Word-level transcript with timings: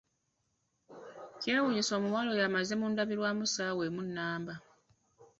Kyewuunyisa 1.39 1.91
omuwala 1.99 2.29
oyo 2.33 2.43
amaze 2.49 2.73
mu 2.79 2.85
ndabirwamu 2.91 3.41
essaawa 3.47 3.81
emu 3.89 4.01
nnamba. 4.07 4.53